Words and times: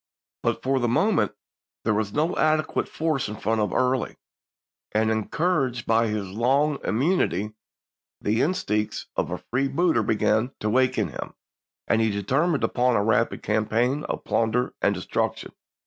But 0.41 0.63
for 0.63 0.79
the 0.79 0.87
moment 0.87 1.33
there 1.83 1.93
was 1.93 2.11
no 2.11 2.35
adequate 2.35 2.87
force 2.89 3.29
in 3.29 3.35
front 3.35 3.61
of 3.61 3.71
Early, 3.71 4.15
and 4.93 5.11
encouraged 5.11 5.85
by 5.85 6.07
his 6.07 6.27
long 6.31 6.79
im 6.83 6.99
munity, 7.01 7.53
the 8.19 8.41
instincts 8.41 9.05
of 9.15 9.29
a 9.29 9.37
freebooter 9.37 10.01
began 10.01 10.53
to 10.59 10.71
wake 10.71 10.97
in 10.97 11.09
him, 11.09 11.35
and 11.87 12.01
he 12.01 12.09
determined 12.09 12.63
upon 12.63 12.95
a 12.95 13.03
rapid 13.03 13.43
campaign 13.43 14.03
of 14.05 14.23
plunder 14.23 14.73
and 14.81 14.95
destruction. 14.95 15.51